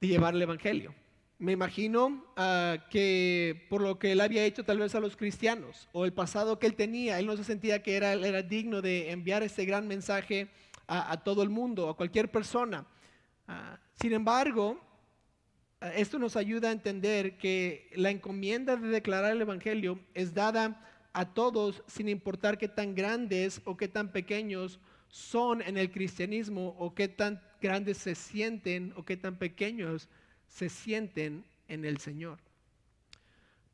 [0.00, 0.94] de llevar el Evangelio
[1.40, 5.88] me imagino ah, que por lo que él había hecho tal vez a los cristianos
[5.92, 9.42] o el pasado que él tenía, él no se sentía que era, digno de enviar
[9.42, 10.48] este gran mensaje
[10.86, 12.84] a, todo el mundo, a cualquier persona.
[13.48, 14.78] Ah, sin embargo,
[15.80, 20.84] ah, esto nos ayuda a entender que la encomienda de declarar el Evangelio es dada
[21.14, 26.76] a todos sin importar qué tan grandes o qué tan pequeños son en el cristianismo
[26.78, 30.08] o qué tan grandes se sienten o qué tan pequeños
[30.50, 32.38] se sienten en el Señor.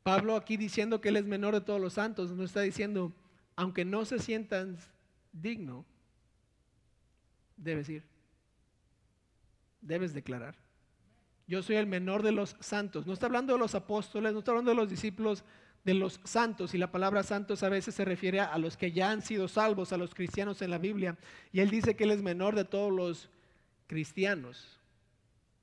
[0.03, 3.11] Pablo aquí diciendo que Él es menor de todos los santos, nos está diciendo,
[3.55, 4.77] aunque no se sientan
[5.33, 5.83] digno,
[7.57, 8.03] debes ir.
[9.81, 10.55] Debes declarar.
[11.47, 13.05] Yo soy el menor de los santos.
[13.05, 15.43] No está hablando de los apóstoles, no está hablando de los discípulos,
[15.83, 16.73] de los santos.
[16.73, 19.91] Y la palabra santos a veces se refiere a los que ya han sido salvos,
[19.91, 21.17] a los cristianos en la Biblia.
[21.51, 23.29] Y él dice que él es menor de todos los
[23.87, 24.76] cristianos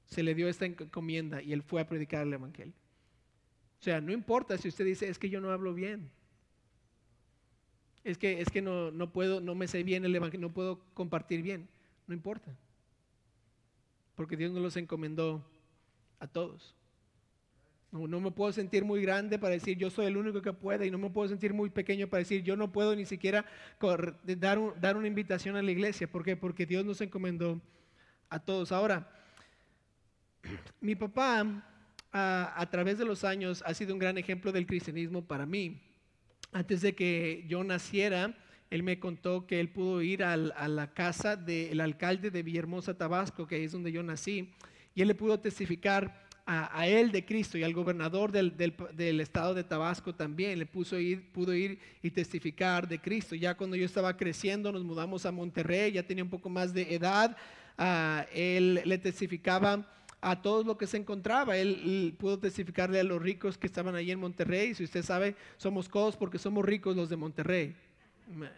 [0.06, 2.74] se le dio esta encomienda y él fue a predicar el Evangelio.
[3.80, 6.10] O sea, no importa si usted dice, es que yo no hablo bien.
[8.02, 10.80] Es que, es que no, no puedo, no me sé bien el evangelio, no puedo
[10.94, 11.68] compartir bien.
[12.06, 12.56] No importa.
[14.14, 15.44] Porque Dios nos los encomendó
[16.18, 16.74] a todos.
[17.92, 20.90] No, me puedo sentir muy grande para decir yo soy el único que puede y
[20.90, 23.44] no me puedo sentir muy pequeño para decir yo no puedo ni siquiera
[24.24, 26.10] dar, dar una invitación a la iglesia.
[26.10, 26.36] ¿Por qué?
[26.36, 27.60] Porque Dios nos encomendó
[28.30, 28.72] a todos.
[28.72, 29.08] Ahora,
[30.80, 31.64] mi papá
[32.12, 35.80] a, través de los años ha sido un gran ejemplo del cristianismo para mí.
[36.52, 38.36] Antes de que yo naciera,
[38.70, 43.46] él me contó que él pudo ir a la casa del alcalde de Villahermosa, Tabasco,
[43.46, 44.52] que es donde yo nací,
[44.94, 49.64] y él le pudo testificar a, él de Cristo y al gobernador del, estado de
[49.64, 50.58] Tabasco también.
[50.58, 50.96] Le puso
[51.32, 53.34] pudo ir y testificar de Cristo.
[53.34, 56.94] Ya cuando yo estaba creciendo, nos mudamos a Monterrey, ya tenía un poco más de
[56.94, 57.36] edad.
[57.78, 59.90] Ah, él le testificaba
[60.24, 61.56] a todos lo que se encontraba.
[61.56, 64.74] Él, pudo testificarle a los ricos que estaban allí en Monterrey.
[64.74, 67.74] Si usted sabe, somos codos porque somos ricos los de Monterrey.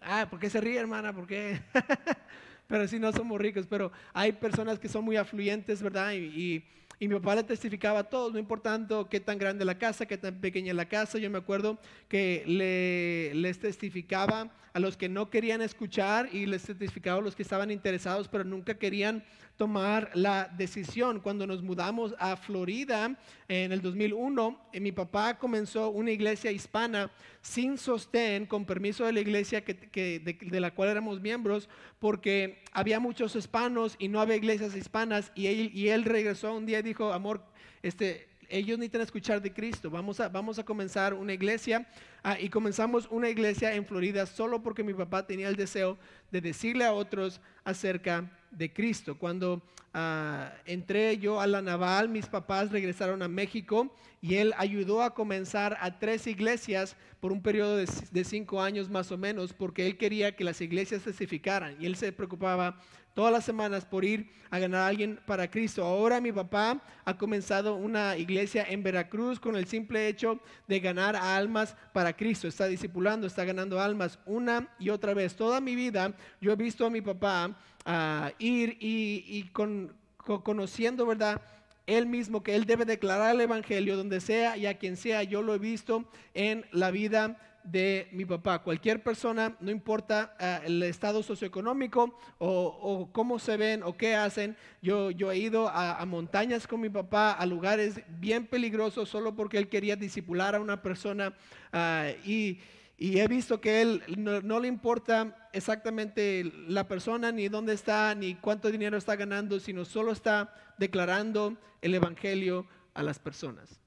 [0.01, 1.13] Ah, ¿por qué se ríe, hermana?
[1.13, 1.61] ¿Por qué?
[2.69, 6.13] pero si no somos ricos, pero hay personas que son muy afluyentes, ¿verdad?
[6.13, 6.65] y
[6.99, 10.17] y mi papá le testificaba a todos, no importando qué tan grande la casa, qué
[10.17, 11.19] tan pequeña la casa.
[11.19, 16.63] Yo me acuerdo que le, les testificaba a los que no querían escuchar y les
[16.63, 19.23] testificaba a los que estaban interesados, pero nunca querían
[19.57, 21.21] tomar la decisión.
[21.21, 23.17] Cuando nos mudamos a Florida
[23.49, 29.13] en el 2001, eh, mi papá comenzó una iglesia hispana sin sostén, con permiso de
[29.13, 34.37] la iglesia que, de, la cual éramos miembros, porque había muchos hispanos y no había
[34.37, 35.33] iglesias hispanas.
[35.35, 37.43] Y él, y él regresó un día y dijo, amor,
[37.83, 39.91] este, ellos necesitan escuchar de Cristo.
[39.91, 41.87] Vamos a, vamos a comenzar una iglesia.
[42.23, 45.99] Ah, y comenzamos una iglesia en Florida solo porque mi papá tenía el deseo
[46.31, 49.19] de decirle a otros acerca de Cristo.
[49.19, 49.63] Cuando
[49.95, 55.15] ah, entré yo a la naval, mis papás regresaron a México y él ayudó a
[55.15, 59.97] comenzar a tres iglesias por un periodo de, cinco años más o menos, porque él
[59.97, 62.81] quería que las iglesias testificaran y él se preocupaba
[63.17, 65.83] todas las semanas por ir a ganar a alguien para Cristo.
[65.83, 71.17] Ahora mi papá ha comenzado una iglesia en Veracruz con el simple hecho de ganar
[71.17, 72.47] almas para Cristo.
[72.47, 75.35] Está discipulando, está ganando almas una y otra vez.
[75.35, 81.41] Toda mi vida yo he visto a mi papá ah, ir y, con, conociendo, ¿verdad?
[81.87, 85.23] él mismo que él debe declarar el evangelio donde sea y a quien sea.
[85.23, 88.61] Yo lo he visto en la vida de mi papá.
[88.61, 94.57] Cualquier persona, no importa ah, el estado socioeconómico o, cómo se ven o qué hacen.
[94.81, 99.59] Yo, yo he ido a, montañas con mi papá, a lugares bien peligrosos solo porque
[99.59, 101.35] él quería disipular a una persona
[101.73, 102.61] ah, y,
[102.99, 108.37] he visto que él no, no, le importa exactamente la persona, ni dónde está, ni
[108.37, 113.81] cuánto dinero está ganando, sino solo está declarando el Evangelio a las personas.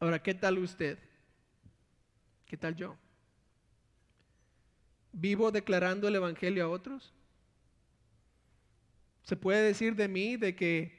[0.00, 0.98] Ahora, ¿qué tal usted?
[2.48, 2.96] ¿Qué tal yo?
[5.12, 7.12] ¿Vivo declarando el Evangelio a otros?
[9.22, 10.96] Se puede decir de mí de que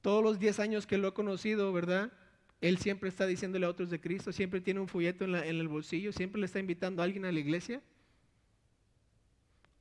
[0.00, 2.12] todos los 10 años que lo he conocido, ¿verdad?
[2.60, 5.68] Él siempre está diciéndole a otros de Cristo, siempre tiene un folleto en, en el
[5.68, 7.80] bolsillo, siempre le está invitando a alguien a la iglesia.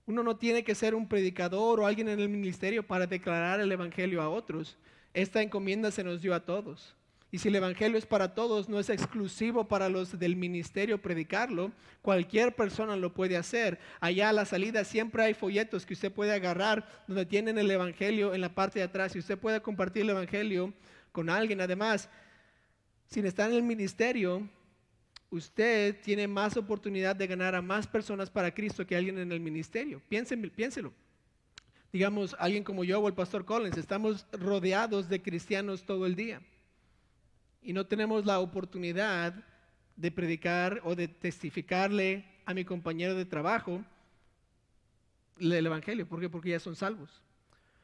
[0.06, 3.72] Uno no tiene que ser un predicador o alguien en el ministerio para declarar el
[3.72, 4.78] Evangelio a otros.
[5.14, 6.96] Esta encomienda se nos dio a todos.
[7.34, 11.72] Y si el Evangelio es para todos, no es exclusivo para los del ministerio predicarlo,
[12.02, 13.80] cualquier persona lo puede hacer.
[14.02, 18.34] Allá a la salida siempre hay folletos que usted puede agarrar donde tienen el Evangelio
[18.34, 20.74] en la parte de atrás y usted puede compartir el Evangelio
[21.14, 21.62] con alguien.
[21.62, 22.10] Además,
[23.08, 24.46] sin estar en el ministerio,
[25.30, 29.40] usted tiene más oportunidad de ganar a más personas para Cristo que alguien en el
[29.40, 30.02] ministerio.
[30.10, 30.92] piénselo.
[31.94, 36.42] Digamos, alguien como yo o el pastor Collins, estamos rodeados de cristianos todo el día
[37.62, 39.34] y no tenemos la oportunidad
[39.96, 43.84] de predicar o de testificarle a mi compañero de trabajo
[45.40, 46.08] el Evangelio.
[46.08, 46.30] ¿Por qué?
[46.30, 47.22] Porque ya son salvos.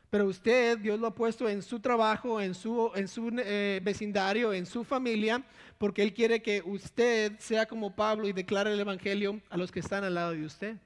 [0.09, 4.53] Pero usted, Dios lo ha puesto en su trabajo, en su, en su eh, vecindario,
[4.53, 5.43] en su familia,
[5.77, 9.81] porque Él quiere que usted sea como Pablo y declare el Evangelio a los que
[9.81, 10.77] están al lado de usted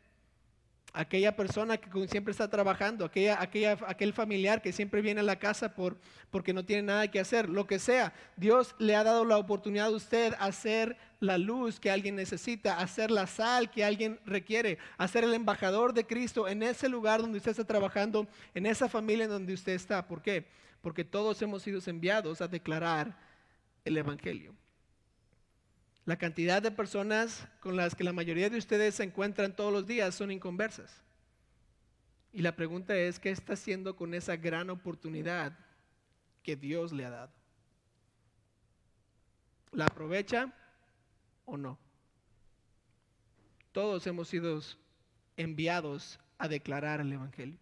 [0.93, 5.37] aquella persona que siempre está trabajando, aquella, aquella, aquel familiar que siempre viene a la
[5.37, 5.97] casa por,
[6.29, 8.13] porque no tiene nada que hacer, lo que sea.
[8.35, 13.11] Dios le ha dado la oportunidad a usted hacer la luz que alguien necesita, hacer
[13.11, 17.51] la sal que alguien requiere, hacer el embajador de Cristo en ese lugar donde usted
[17.51, 20.05] está trabajando, en esa familia en donde usted está.
[20.07, 20.45] ¿Por qué?
[20.81, 23.15] Porque todos hemos sido enviados a declarar
[23.85, 24.53] el Evangelio.
[26.05, 29.85] La cantidad de personas con las que la mayoría de ustedes se encuentran todos los
[29.85, 30.91] días son inconversas.
[32.33, 35.57] Y la pregunta es, ¿qué está haciendo con esa gran oportunidad
[36.43, 37.31] que Dios le ha dado?
[39.71, 40.53] ¿La aprovecha
[41.45, 41.77] o no?
[43.71, 44.61] todos hemos sido
[45.37, 47.57] enviados a declarar el Evangelio.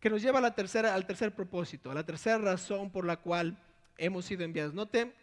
[0.00, 3.16] Que nos lleva a la tercera, al tercer propósito, a la tercera razón por la
[3.16, 3.58] cual
[3.96, 4.74] hemos sido enviados.
[4.74, 5.14] Note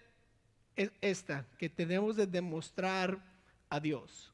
[1.01, 3.19] esta, que tenemos de demostrar
[3.69, 4.33] a Dios.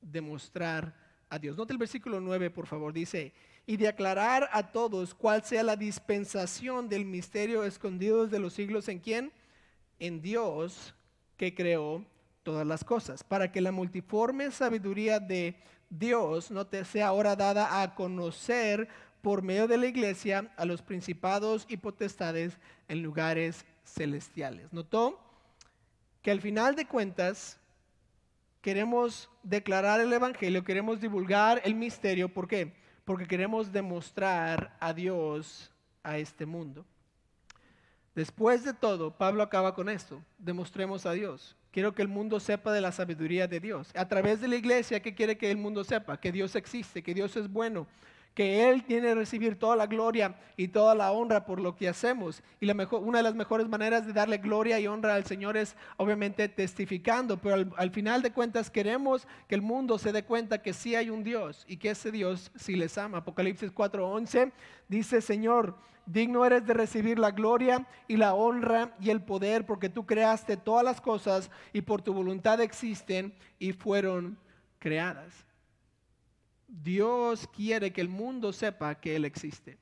[0.00, 0.94] Demostrar
[1.28, 1.56] a Dios.
[1.56, 2.92] Note el versículo 9, por favor.
[2.92, 3.32] Dice,
[3.66, 8.88] y de aclarar a todos cuál sea la dispensación del misterio escondido desde los siglos
[8.88, 9.32] en quién?
[9.98, 10.94] En Dios
[11.36, 12.04] que creó
[12.42, 15.54] todas las cosas, para que la multiforme sabiduría de
[15.88, 18.88] Dios no te sea ahora dada a conocer
[19.22, 24.72] por medio de la iglesia a los principados y potestades en lugares celestiales.
[24.72, 25.29] ¿Notó?
[26.22, 27.58] Que al final de cuentas
[28.60, 32.28] queremos declarar el Evangelio, queremos divulgar el misterio.
[32.28, 32.74] ¿Por qué?
[33.04, 35.70] Porque queremos demostrar a Dios
[36.02, 36.84] a este mundo.
[38.14, 40.22] Después de todo, Pablo acaba con esto.
[40.38, 41.56] Demostremos a Dios.
[41.70, 43.90] Quiero que el mundo sepa de la sabiduría de Dios.
[43.94, 46.18] A través de la iglesia, ¿qué quiere que el mundo sepa?
[46.20, 47.86] Que Dios existe, que Dios es bueno,
[48.40, 51.90] que Él tiene que recibir toda la gloria y toda la honra por lo que
[51.90, 52.42] hacemos.
[52.58, 55.58] Y la mejor, una de las mejores maneras de darle gloria y honra al Señor
[55.58, 60.24] es obviamente testificando, pero al, al, final de cuentas queremos que el mundo se dé
[60.24, 63.18] cuenta que sí hay un Dios y que ese Dios sí les ama.
[63.18, 64.52] Apocalipsis 4:11
[64.88, 65.76] dice, Señor,
[66.06, 70.56] digno eres de recibir la gloria y la honra y el poder porque tú creaste
[70.56, 74.38] todas las cosas y por tu voluntad existen y fueron
[74.78, 75.49] creadas.
[76.70, 79.78] Dios quiere que el mundo sepa que Él existe.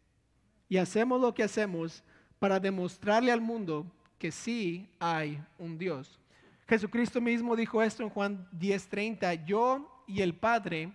[0.68, 2.02] Y hacemos lo que hacemos
[2.38, 3.86] para demostrarle al mundo
[4.18, 6.18] que sí hay un Dios.
[6.66, 10.92] Jesucristo mismo dijo esto en Juan 10:30, yo y el Padre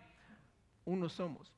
[0.86, 1.52] uno somos.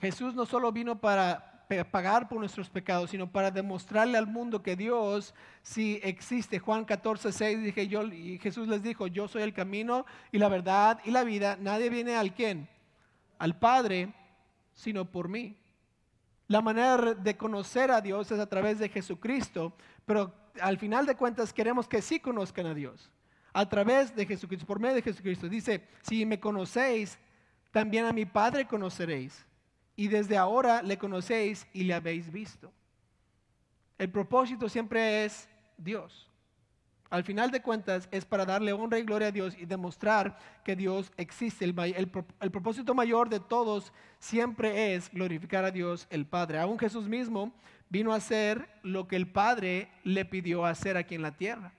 [0.00, 1.57] Jesús no solo vino para
[1.90, 6.58] pagar por nuestros pecados, sino para demostrarle al mundo que Dios sí existe.
[6.58, 10.48] Juan 14, 6 dije yo, y Jesús les dijo, yo soy el camino y la
[10.48, 11.58] verdad y la vida.
[11.60, 12.68] Nadie viene al quién,
[13.38, 14.14] al Padre,
[14.72, 15.56] sino por mí.
[16.46, 19.74] La manera de conocer a Dios es a través de Jesucristo,
[20.06, 23.10] pero al final de cuentas queremos que sí conozcan a Dios.
[23.52, 25.48] A través de Jesucristo, por medio de Jesucristo.
[25.48, 27.18] Dice, si me conocéis,
[27.70, 29.44] también a mi Padre conoceréis
[29.98, 32.72] y desde ahora le conocéis y le habéis visto.
[33.98, 36.30] El propósito siempre es Dios.
[37.10, 40.76] Al final de cuentas es para darle honra y gloria a Dios y demostrar que
[40.76, 41.64] Dios existe.
[41.64, 46.60] El, propósito mayor de todos siempre es glorificar a Dios el Padre.
[46.60, 47.52] Aún Jesús mismo
[47.88, 51.72] vino a hacer lo que el Padre le pidió hacer aquí en la tierra.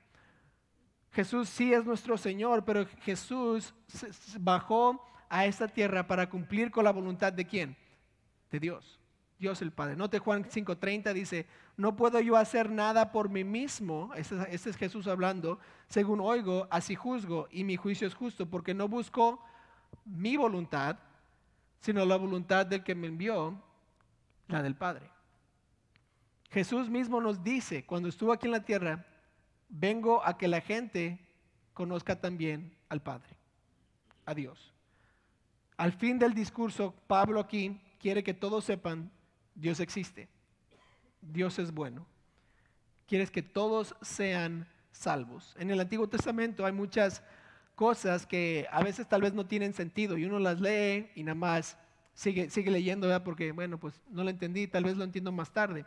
[1.13, 3.73] Jesús sí es nuestro Señor, pero Jesús
[4.41, 7.77] bajó a esta tierra para cumplir con la voluntad de quién?
[8.51, 8.99] De Dios,
[9.38, 9.95] Dios el Padre.
[9.95, 14.75] Note Juan 5:30 dice, no puedo yo hacer nada por mí mismo, este, este, es
[14.75, 19.43] Jesús hablando, según oigo, así juzgo, y mi juicio es justo, porque no busco
[20.05, 20.97] mi voluntad,
[21.79, 23.62] sino la voluntad del que me envió,
[24.47, 25.09] la del Padre.
[26.49, 29.05] Jesús mismo nos dice, cuando estuvo aquí en la tierra,
[29.69, 31.19] vengo a que la gente
[31.73, 33.38] conozca también al Padre,
[34.25, 34.73] a Dios.
[35.77, 39.12] Al fin del discurso, Pablo aquí quiere que todos sepan,
[39.55, 40.29] Dios existe,
[41.21, 42.07] Dios es bueno.
[43.07, 45.55] Quieres que todos sean salvos.
[45.59, 47.23] En el Antiguo Testamento hay muchas
[47.75, 51.35] cosas que a veces tal vez no tienen sentido y uno las lee y nada
[51.35, 51.77] más
[52.13, 53.23] sigue, sigue leyendo, ¿verdad?
[53.23, 55.85] porque bueno, pues no lo entendí, tal vez lo entiendo más tarde.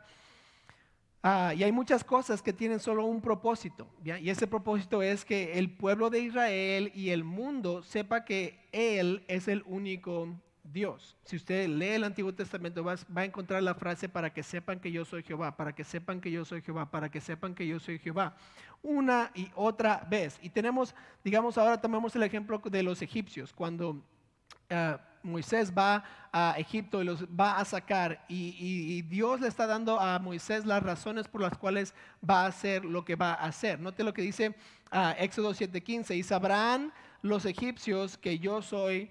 [1.22, 5.57] Ah, y hay muchas cosas que tienen solo un propósito, y ese propósito es que
[5.57, 10.29] el pueblo de Israel y el mundo sepa que Él es el único
[10.64, 11.16] Dios.
[11.25, 14.92] Si usted lee el Antiguo Testamento va, a encontrar la frase para que sepan que
[14.92, 17.81] yo soy Jehová, para que sepan que yo soy Jehová, para que sepan que yo
[17.81, 18.35] soy Jehová.
[18.83, 20.38] Una y otra vez.
[20.40, 20.94] Y tenemos,
[21.25, 27.05] digamos, ahora tomamos el ejemplo de los egipcios, cuando uh, Moisés va a Egipto y
[27.05, 31.42] los va a sacar y, y, Dios le está dando a Moisés las razones por
[31.42, 31.94] las cuales
[32.29, 33.79] va a hacer lo que va a hacer.
[33.79, 34.48] Note lo que dice
[34.92, 39.11] uh, Éxodo 7:15, y sabrán los egipcios que yo soy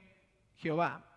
[0.57, 1.10] Jehová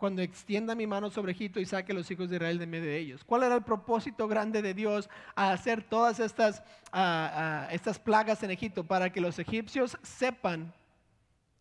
[0.00, 2.86] cuando extienda mi mano sobre Egipto y saque a los hijos de Israel de medio
[2.86, 3.22] de ellos.
[3.22, 6.62] ¿Cuál era el propósito grande de Dios a hacer todas estas,
[7.70, 8.82] estas plagas en Egipto?
[8.82, 10.72] Para que los egipcios sepan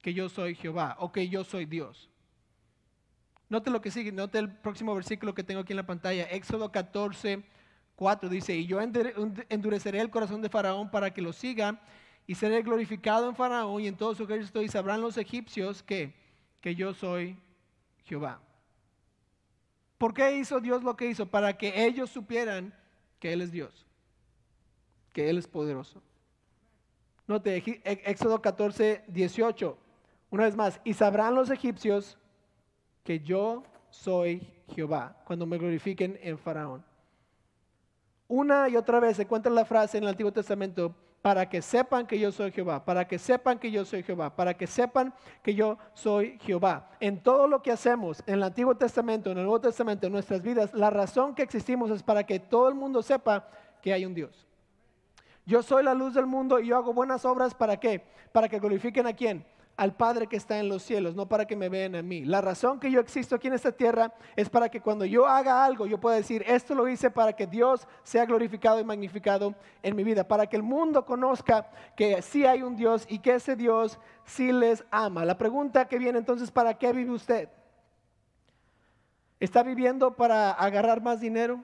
[0.02, 2.10] que yo soy Jehová o que yo soy Dios.
[3.50, 6.72] Note lo que sigue, note el próximo versículo que tengo aquí en la pantalla, Éxodo
[6.72, 7.44] 14,
[7.98, 11.82] 4 dice, y yo endureceré el corazón de Faraón para que lo siga,
[12.26, 16.14] y seré glorificado en Faraón y en todo su ejército, y sabrán los egipcios que,
[16.62, 17.36] que yo soy
[18.10, 18.42] Jehová.
[20.00, 21.28] ¿Por qué hizo Dios lo que hizo?
[21.28, 22.74] Para que ellos supieran
[23.20, 23.86] que Él es Dios,
[25.14, 26.02] que Él es poderoso.
[27.28, 29.78] Note, É- Éxodo 14, 18.
[30.32, 32.18] Una vez más, y sabrán los egipcios
[33.04, 36.84] que yo soy Jehová cuando me glorifiquen en Faraón.
[38.28, 42.08] Una y otra vez se encuentra la frase en el Antiguo Testamento, para que sepan
[42.08, 45.14] que yo soy Jehová, para que sepan que yo soy Jehová, para que sepan
[45.44, 46.92] que yo soy Jehová.
[47.00, 50.42] En todo lo que hacemos en el Antiguo Testamento, en el Nuevo Testamento, en nuestras
[50.42, 53.48] vidas, la razón que existimos es para que todo el mundo sepa
[53.82, 54.48] que hay un Dios.
[55.46, 58.06] Yo soy la luz del mundo y yo hago buenas obras para qué?
[58.32, 59.46] Para que glorifiquen a quién?
[59.80, 62.26] Al Padre que está en los cielos, no para que me vean a mí.
[62.26, 65.64] La razón que yo existo aquí en esta tierra es para que cuando yo haga
[65.64, 69.96] algo, yo pueda decir, esto lo hice para que Dios sea glorificado y magnificado en
[69.96, 73.56] mi vida, para que el mundo conozca que sí hay un Dios y que ese
[73.56, 75.24] Dios sí les ama.
[75.24, 77.48] La pregunta que viene entonces, ¿para qué vive usted?
[79.40, 81.64] ¿Está viviendo para agarrar más dinero?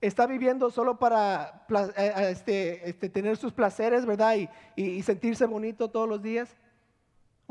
[0.00, 1.66] está viviendo solo para
[1.96, 4.34] eh, este, este, tener sus placeres, ¿verdad?
[4.74, 6.56] Y sentirse bonito todos los días.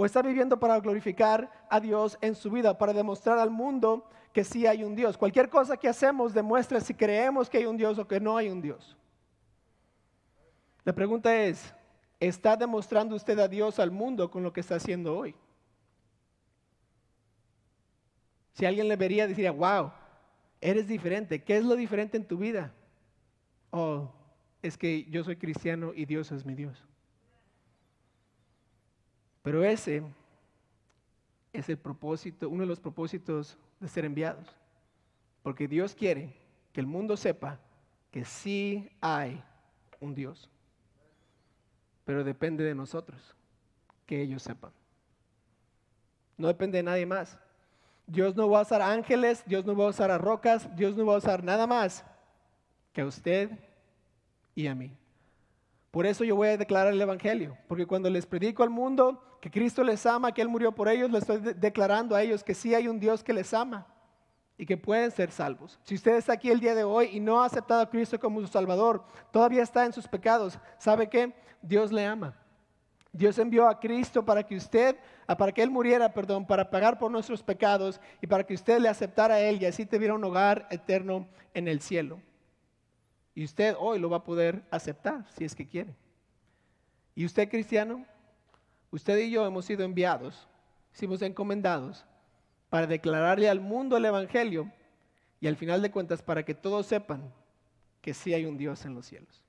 [0.01, 4.45] O está viviendo para glorificar a Dios en su vida, para demostrar al mundo que
[4.45, 5.17] sí hay un Dios.
[5.17, 8.47] Cualquier cosa que hacemos demuestra si creemos que hay un Dios o que no hay
[8.47, 8.95] un Dios.
[10.85, 11.75] La pregunta es,
[12.17, 15.35] ¿está demostrando usted a Dios al mundo con lo que está haciendo hoy?
[18.53, 19.91] Si alguien le vería, diría, wow,
[20.61, 21.43] eres diferente.
[21.43, 22.73] ¿Qué es lo diferente en tu vida?
[23.71, 24.09] Oh,
[24.61, 26.88] es que yo soy cristiano y Dios es mi Dios.
[29.41, 30.03] Pero ese
[31.53, 34.47] es el propósito, uno de los propósitos de ser enviados.
[35.41, 36.33] Porque Dios quiere
[36.73, 37.59] que el mundo sepa
[38.11, 39.41] que sí hay
[39.99, 40.49] un Dios.
[42.05, 43.35] Pero depende de nosotros
[44.05, 44.71] que ellos sepan.
[46.37, 47.37] No depende de nadie más.
[48.07, 51.15] Dios no va a usar ángeles, Dios no va a usar rocas, Dios no va
[51.15, 52.03] a usar nada más
[52.91, 53.51] que a usted
[54.55, 54.91] y a mí.
[55.91, 59.49] Por eso yo voy a declarar el Evangelio, porque cuando les predico al mundo que
[59.49, 62.53] Cristo les ama, que Él murió por ellos, les estoy de- declarando a ellos que
[62.53, 63.87] sí hay un Dios que les ama
[64.57, 65.79] y que pueden ser salvos.
[65.83, 68.41] Si usted está aquí el día de hoy y no ha aceptado a Cristo como
[68.41, 71.33] su Salvador, todavía está en sus pecados, ¿sabe qué?
[71.61, 72.35] Dios le ama.
[73.11, 76.99] Dios envió a Cristo para que usted, ah, para que Él muriera, perdón, para pagar
[76.99, 80.23] por nuestros pecados y para que usted le aceptara a Él y así tuviera un
[80.23, 82.21] hogar eterno en el cielo.
[83.33, 85.95] Y usted hoy lo va a poder aceptar si es que quiere.
[87.15, 88.05] Y usted cristiano,
[88.91, 90.47] usted y yo hemos sido enviados,
[91.01, 92.05] hemos encomendados
[92.69, 94.71] para declararle al mundo el Evangelio
[95.39, 97.33] y al final de cuentas para que todos sepan
[98.01, 99.43] que sí hay un Dios en los cielos.